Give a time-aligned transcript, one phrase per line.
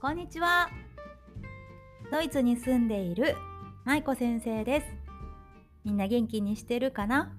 [0.00, 0.70] こんにちは。
[2.10, 3.36] ドイツに住んでいる
[3.84, 4.86] 舞子先生です。
[5.84, 7.30] みんな元気にしてるかな？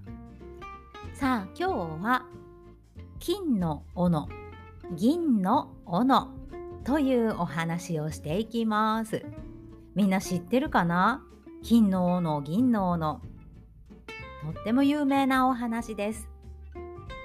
[1.12, 2.24] さあ、今日は
[3.18, 4.28] 金の斧、
[4.92, 6.28] 銀の斧
[6.84, 9.26] というお話をしていきます。
[9.96, 11.24] みんな知ってるかな？
[11.64, 13.20] 金の斧、銀の斧。
[14.54, 16.28] とっても有名なお話です。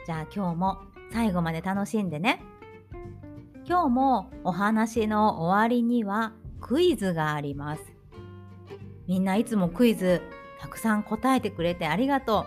[0.08, 0.80] じゃあ今日も
[1.14, 2.44] 最後まで楽しんでね。
[3.68, 6.32] 今日もお話の終わりには
[6.62, 7.82] クイズがあります。
[9.08, 10.22] みんないつもクイズ
[10.62, 12.46] たくさん答えてくれてありがと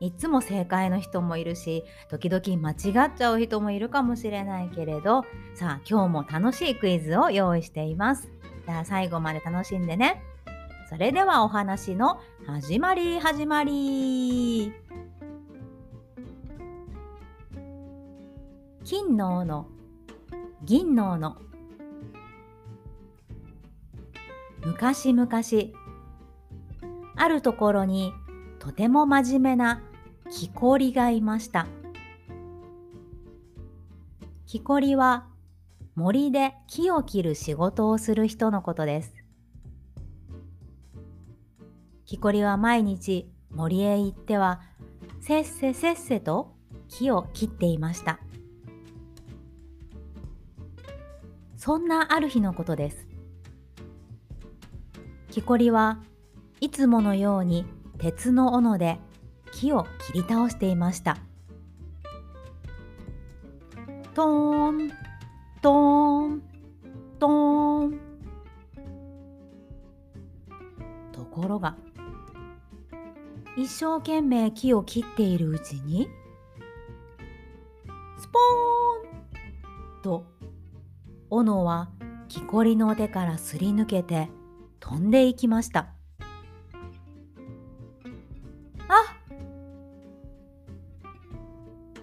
[0.00, 0.04] う。
[0.06, 8.30] いつも正解の人もいるし、時々間違っちゃう人もいるかもしれないけれど、さあ今日も楽しいクイズを用意しています。
[8.64, 10.22] じゃあ最後まで楽しんでね。
[10.88, 14.72] それではお話の始まり始まり。
[18.84, 19.81] 金の斧
[20.64, 21.36] 銀の斧。
[24.64, 25.28] 昔々
[27.16, 28.12] あるところに
[28.60, 29.82] とても真面目な
[30.30, 31.66] 木こりがいました。
[34.46, 35.26] 木こりは
[35.96, 39.16] 森で木を切る仕事をする人のことです。
[42.04, 44.60] 木こりは毎日森へ行っては
[45.20, 46.54] せっせせっせと
[46.88, 48.20] 木を切っていました。
[51.64, 53.06] そんなある日のことです。
[55.30, 56.00] 木こりは
[56.60, 57.66] いつものように
[57.98, 58.98] 鉄の斧で
[59.52, 61.18] 木を切り倒していました。
[64.12, 64.90] トーン、
[65.62, 66.42] トーン、
[67.20, 68.00] トーン。
[71.12, 71.76] ところが、
[73.56, 76.08] 一生懸命木を切っているうちに、
[78.18, 80.31] スポーンと
[81.34, 81.88] 斧は
[82.28, 84.28] 木こりの手からすり抜けて
[84.80, 85.88] 飛んでいきました。
[88.86, 89.16] あ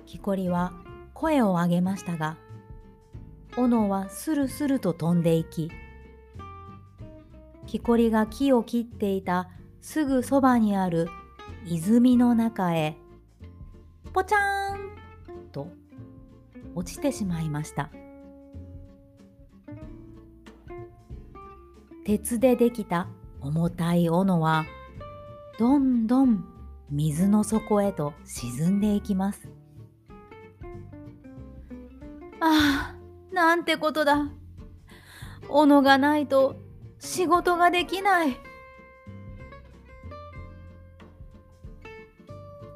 [0.08, 0.74] 木こりは
[1.14, 2.38] 声を上げましたが、
[3.56, 5.70] 斧はスルスルと飛んでいき、
[7.68, 9.48] 木こりが木を切っていた
[9.80, 11.08] すぐそばにある
[11.68, 12.98] 泉の中へ、
[14.12, 15.68] ぽちゃーんと
[16.74, 17.92] 落ちてしまいました。
[22.10, 23.08] 鉄でできた
[23.40, 24.66] 重たい斧は
[25.60, 26.44] どんどん
[26.90, 29.48] 水の底へと沈んでいきます。
[32.40, 32.96] ああ、
[33.32, 34.32] なんてことだ。
[35.50, 36.56] 斧がないと
[36.98, 38.38] 仕事ができない。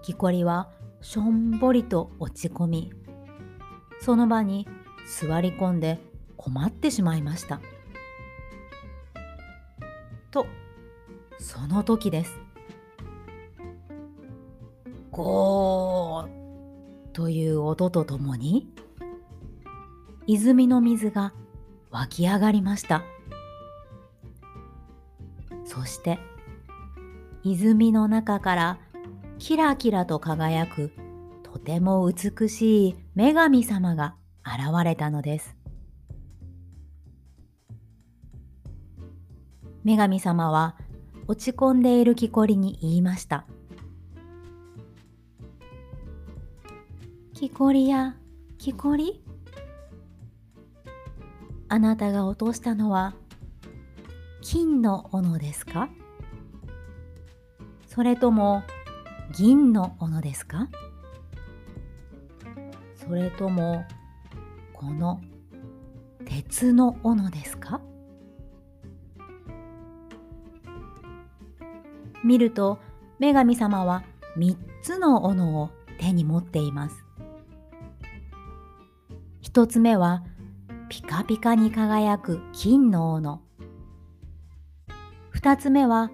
[0.04, 0.70] 木こりは
[1.02, 2.94] しょんぼりと落ち込み、
[4.00, 4.68] その場に
[5.08, 6.00] 座り込んで
[6.38, 7.62] 困ってしまいました。
[10.34, 10.48] と
[11.40, 12.40] その時です。
[15.12, 16.28] ゴー
[17.14, 18.68] という音とともに
[20.26, 21.34] 泉の水が
[21.92, 23.04] 湧き上がりました。
[25.66, 26.18] そして
[27.44, 28.80] 泉の中から
[29.38, 30.92] キラキラと輝く
[31.44, 35.56] とても美しい女神様が現れたのです。
[39.84, 40.76] 女神様は
[41.28, 43.46] 落ち込んでいる木こりに言いました。
[47.34, 48.16] 木こりや
[48.58, 49.22] 木こり？
[51.68, 53.14] あなたが落としたのは
[54.42, 55.90] 金の斧ですか？
[57.88, 58.64] それとも
[59.36, 60.70] 銀の斧ですか？
[62.96, 63.84] それとも
[64.72, 65.20] この
[66.26, 67.82] 鉄の斧ですか？
[72.24, 72.80] 見ると
[73.20, 74.04] 女神様は
[74.38, 77.06] 3つの斧を手に持っています。
[79.44, 80.24] 1つ目は
[80.90, 83.42] ピカピカに輝く金の斧。
[85.36, 86.12] 2つ目は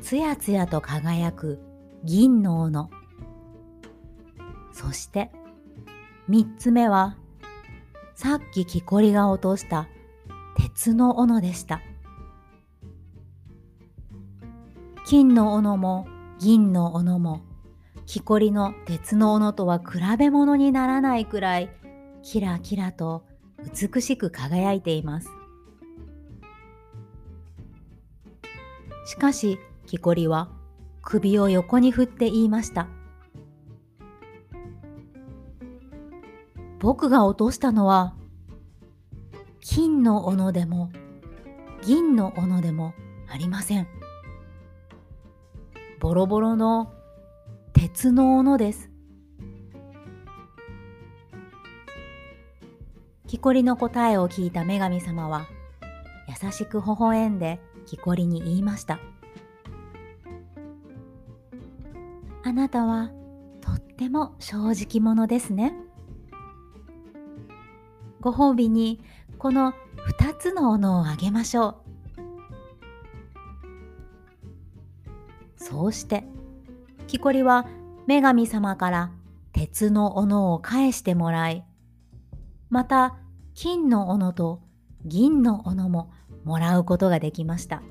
[0.00, 1.60] つやつやと輝く
[2.04, 2.90] 銀の斧。
[4.72, 5.30] そして
[6.28, 7.16] 3つ目は
[8.14, 9.88] さっき木こりが落とした
[10.56, 11.80] 鉄の斧でした。
[15.12, 16.06] 金の斧も
[16.38, 17.42] 銀の斧も
[18.06, 21.68] 木こりの鉄の斧とは比べ物にならないくらい
[22.22, 23.22] キラキラと
[23.62, 25.28] 美しく輝いています。
[29.04, 30.48] しかし木こりは
[31.02, 32.88] 首を横に振って言いました。
[36.78, 38.14] 僕が落としたのは
[39.60, 40.90] 金の斧でも
[41.84, 42.94] 銀の斧でも
[43.28, 43.86] ありません。
[46.02, 46.92] ボロボロの
[47.72, 48.90] 鉄の斧です。
[53.28, 55.46] 木こりの答えを聞いた女神様は
[56.42, 58.98] 優しく微笑んで木こりに言いました。
[62.42, 63.12] あなたは
[63.60, 65.72] とっても正直者ですね。
[68.20, 69.00] ご褒美に
[69.38, 69.72] この
[70.18, 71.81] 2つの斧をあげましょう。
[75.84, 76.24] うして。
[77.06, 77.66] 木こりは
[78.06, 79.12] 女神様から
[79.52, 81.64] 鉄の斧を返してもらい
[82.70, 83.18] また
[83.54, 84.62] 金の斧と
[85.04, 86.10] 銀の斧も
[86.44, 87.82] もらうことができました。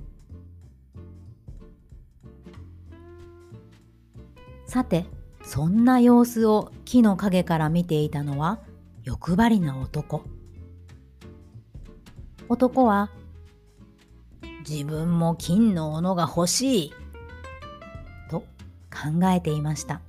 [4.65, 5.05] さて
[5.43, 8.59] そんな様子を木の陰から見ていたのは
[9.03, 10.23] 欲張りな男。
[12.49, 13.11] 男は
[14.67, 16.93] 自分も金の斧が欲しい。
[18.91, 20.01] 考えていました。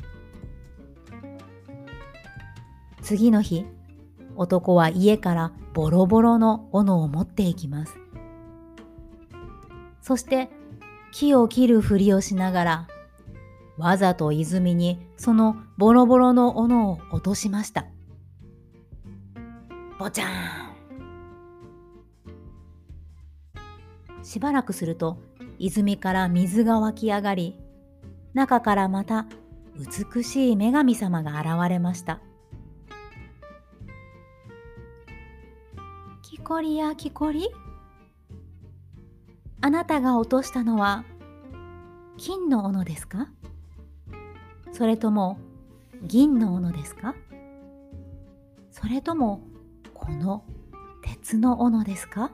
[3.01, 3.65] 次の日
[4.37, 7.99] 男は家からボロボロの斧を持っていきます。
[10.01, 10.51] そして
[11.13, 12.89] 木を切るふりをしながら
[13.79, 17.87] わざと泉にそのボロボロの斧を落としました。
[19.99, 20.73] ぼちゃん
[24.25, 25.19] しばらくすると
[25.59, 27.62] 泉から水が湧き上がり
[28.35, 29.27] 中からまた
[29.77, 32.21] 美しい女神様が現れました。
[36.23, 37.49] キコリやキコリ
[39.61, 41.05] あなたが落としたのは
[42.17, 43.29] 金の斧ですか？
[44.73, 45.39] それとも
[46.03, 47.15] 銀の斧ですか？
[48.71, 49.43] それとも
[49.95, 50.45] この
[51.03, 52.33] 鉄の斧ですか？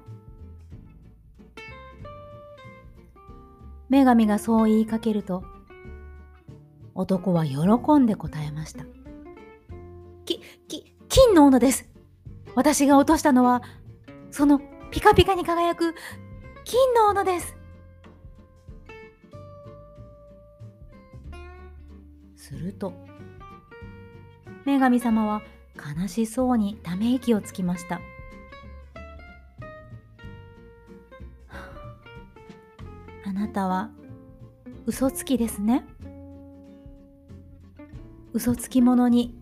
[3.90, 5.44] 女神がそう言いかけると
[6.98, 7.60] 男は喜
[8.00, 8.84] んで答えました。
[10.24, 11.88] き、き、金の斧です。
[12.56, 13.62] 私が落としたのは
[14.32, 14.60] その
[14.90, 15.94] ピカピカに輝く
[16.64, 17.56] 金の斧です。
[22.34, 22.92] すると
[24.66, 25.42] 女神様は
[25.76, 28.00] 悲しそうにため息をつきました。
[33.24, 33.92] あなたは
[34.84, 35.86] 嘘つきですね。
[38.38, 39.35] 嘘つき者に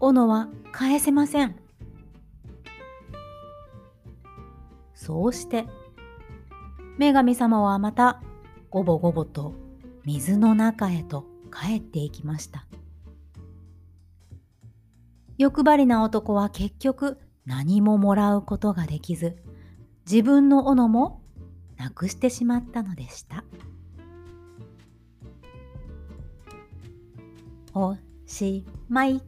[0.00, 1.56] 斧は返せません。
[4.94, 5.66] そうして
[6.96, 8.22] 女神様はまた
[8.70, 9.52] ごぼごぼと
[10.06, 12.64] 水の中へと帰っていきました。
[15.36, 19.36] 欲張りな男は結局何ももらうことができず
[20.10, 21.20] 自分の斧も
[21.76, 23.44] なくしてしまったのでした。
[27.74, 27.98] お
[28.30, 29.20] しまい。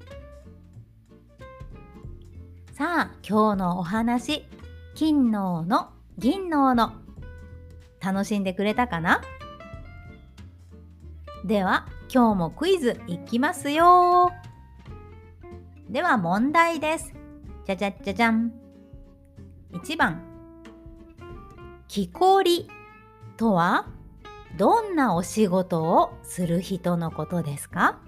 [2.72, 4.46] さあ今日のお話
[4.94, 5.88] 金の斧
[6.18, 6.92] 銀の斧。
[8.00, 9.20] 楽しんでくれたかな？
[11.44, 14.32] では今日もクイズいきますよ。
[15.90, 17.12] では問題です。
[17.66, 18.52] じゃじゃじゃじゃん。
[19.72, 20.22] 1番。
[21.88, 22.68] 木こり
[23.36, 23.86] とは
[24.56, 28.00] どんなお仕事をする人のことですか？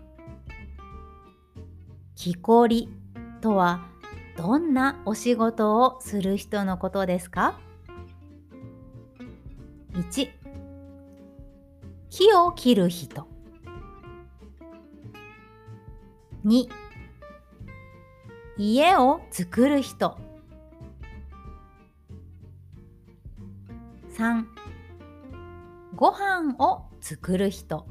[2.16, 2.88] 木こり
[3.40, 3.87] とは
[4.37, 7.59] どんなお仕事をする人のことですか
[9.92, 10.28] ？1
[12.11, 13.26] 木を切る人。
[16.44, 16.68] 2
[18.56, 20.16] 家を作る人。
[24.16, 24.44] 3
[25.97, 27.87] ご飯を作る人。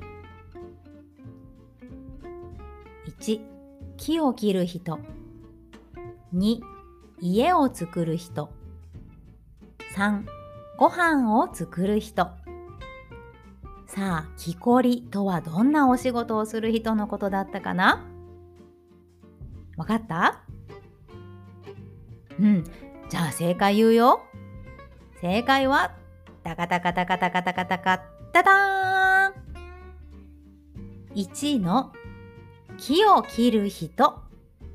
[3.19, 3.52] 1
[4.05, 4.99] 木を切る人。
[6.35, 6.59] 2
[7.21, 8.49] 家を作る人。
[9.95, 10.25] 3
[10.77, 12.27] ご飯を作る人。
[13.87, 18.05] さあ木こりとはどんなお仕事をする人のことだったかな？
[19.77, 20.41] わかった？
[22.37, 22.65] うん。
[23.07, 24.21] じゃあ正解言うよ。
[25.21, 25.95] 正解は
[26.43, 27.97] タカタカタカタカタカタカ
[28.33, 31.93] タダーン1の
[32.77, 34.21] 木を切る人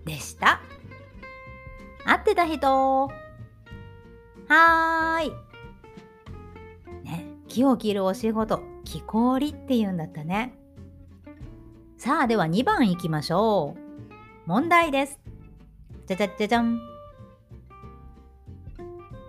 [0.05, 0.61] でした。
[2.07, 5.33] 合ってた人はーい。
[7.05, 10.55] ね、木を切るお仕事、木こりって言うんだったね。
[11.99, 13.81] さあ、では2番いきましょう。
[14.47, 15.21] 問題です。
[16.07, 16.81] じゃじゃじゃじゃん。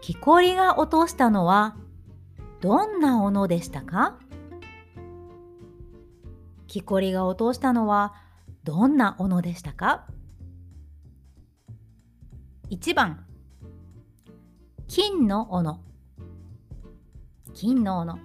[0.02, 1.76] 木こりが落としたのは
[2.62, 4.18] どんな斧でしたか？
[6.68, 8.14] 木こりが落としたのは
[8.70, 10.06] どんな斧でしたか
[12.70, 13.26] ？1番。
[14.88, 15.80] 金の斧。
[17.56, 18.20] 金の斧。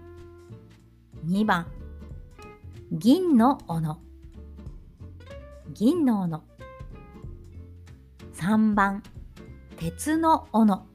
[1.25, 1.67] 2番。
[2.93, 3.97] 銀の斧。
[5.73, 6.43] 銀の斧。
[8.35, 9.03] 3番。
[9.79, 10.87] 鉄の斧。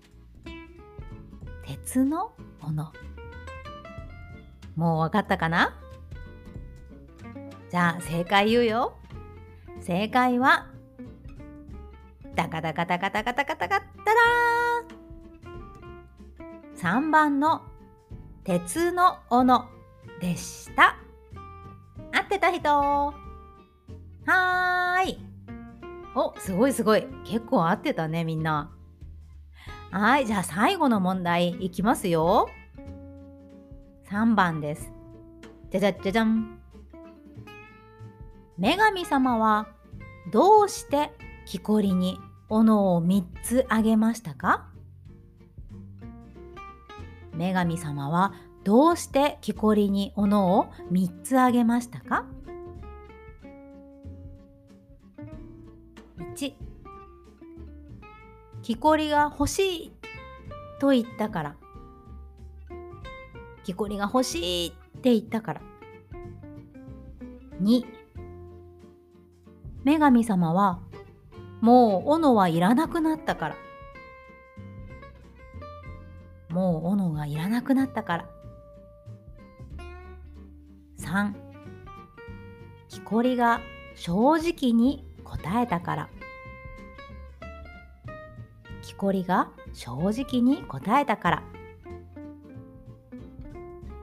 [1.65, 2.93] 鉄の斧。
[4.75, 5.75] もうわかったかな？
[7.71, 8.95] じゃあ正解言うよ。
[9.81, 10.67] 正解は
[12.35, 16.79] ダカダカダカダカダカダカダラー。
[16.79, 17.61] 3番の
[18.43, 19.65] 鉄の斧
[20.21, 20.97] でした。
[22.13, 22.69] 合ってた人。
[22.69, 25.19] はーい。
[26.15, 27.05] おすごいすごい。
[27.25, 28.71] 結構合ってたねみんな。
[29.91, 32.49] はいじゃあ最後の問題いきますよ。
[34.09, 34.91] 3番です。
[35.71, 36.58] じゃじゃじゃじゃん。
[38.59, 39.69] 女神様は
[40.33, 41.11] どうして
[41.45, 44.67] 木こりに斧を3つあげましたか？
[47.37, 48.33] 女神様は
[48.65, 52.25] どうして木こりに斧を3つあげましたか
[56.35, 56.53] ？1
[58.61, 59.93] 木こりが欲しい
[60.81, 61.55] と言ったから。
[63.63, 65.61] 木こりが欲しいって言ったから。
[67.61, 67.98] 2
[69.89, 70.79] 女神様は
[71.61, 73.55] もう斧はいらなくなったから。
[76.49, 78.29] もう斧がいらなくなったから。
[80.99, 81.33] 3
[82.87, 83.61] 木こりが
[83.95, 86.09] 正直に答えたから。
[88.83, 91.43] 木こりが正直に答えたから。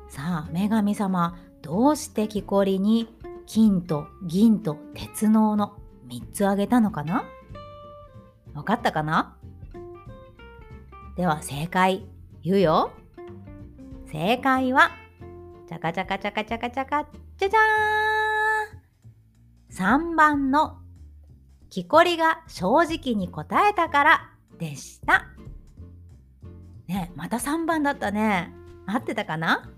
[0.08, 3.08] さあ女神様どうして木こりに
[3.46, 5.76] 金と銀と鉄の斧
[6.08, 7.24] 3つあげたのかな？
[8.54, 9.36] わかったかな？
[11.16, 12.06] では正解
[12.42, 12.92] 言うよ
[14.10, 14.90] 正解は
[15.68, 20.78] チャカチャカチャカチャカチャカチャジャーン3番の
[21.70, 25.26] 木こりが正直に答えたからでした。
[26.86, 28.52] ねまた3番だったね。
[28.86, 29.68] 合ってたかな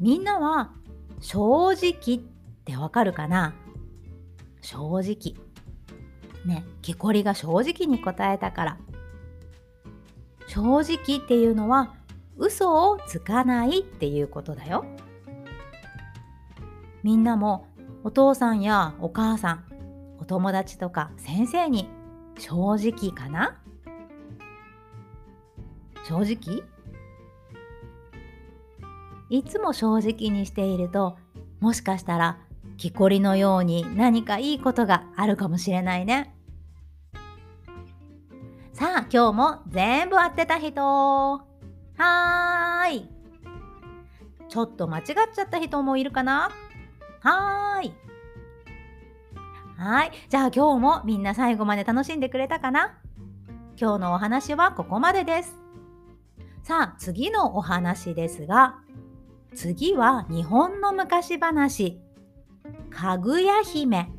[0.00, 0.72] みんなは
[1.20, 2.18] 正直っ
[2.64, 3.54] てわかるかな？
[4.60, 5.34] 正直。
[6.46, 8.78] ね、木こりが正直に答えたから。
[10.46, 11.94] 正直っていうのは
[12.36, 14.84] 嘘をつかないっていうことだよ。
[17.02, 17.66] みんなも
[18.04, 19.64] お父さんやお母さん、
[20.20, 21.88] お友達とか先生に
[22.38, 23.58] 正直かな？
[26.04, 26.62] 正直？
[29.30, 31.16] いつも正直にしていると
[31.60, 32.38] もしかしたら
[32.76, 36.34] 木こりのように何かいいことがあるかもしれないね。
[38.72, 43.08] さあ今日も全部合ってた人はーい。
[44.48, 45.04] ちょっと間違っ
[45.34, 46.52] ちゃった人もいるかな
[47.20, 47.92] はーい。
[49.76, 50.12] はい。
[50.28, 52.98] じゃあ今日もみんな最後まで楽しんでくれたかな
[53.80, 55.58] 今日のお話はここまでです。
[56.62, 58.78] さあ次のお話ですが、
[59.54, 62.00] 次は日本の昔話、
[62.90, 64.10] かぐや姫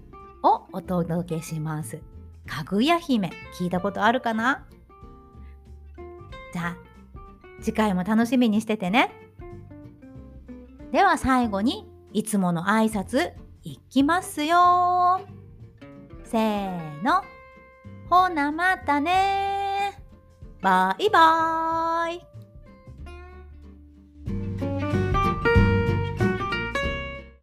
[0.44, 2.00] をお届けします。
[2.46, 4.66] かぐや姫、聞いたことあるかな？
[6.52, 6.78] じゃあ
[7.62, 9.12] 次回も楽しみにしててね。
[10.92, 13.34] では最後にいつもの挨拶
[13.64, 15.22] いきますよ
[16.24, 17.24] せーの。
[18.10, 20.02] ほなまたね
[20.62, 21.89] バイバーイ